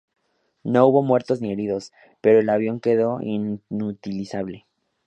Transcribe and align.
No 0.63 0.87
hubo 0.87 1.03
muertos 1.03 1.41
ni 1.41 1.51
heridos, 1.51 1.93
pero 2.21 2.39
el 2.39 2.49
avión 2.49 2.79
quedó 2.79 3.21
inutilizable. 3.21 4.65